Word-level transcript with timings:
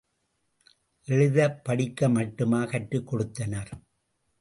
எழுதப்படிக்க 1.07 2.09
மட்டுமா 2.09 2.65
கற்றுக் 2.65 3.07
கொடுத்தனர்? 3.07 3.71